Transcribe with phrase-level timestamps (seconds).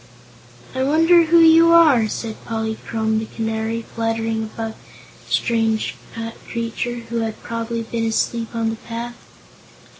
[0.73, 4.73] "I wonder who you are?" said Polychrome the Canary, fluttering above
[5.27, 5.95] the strange
[6.47, 9.17] creature, who had probably been asleep on the path.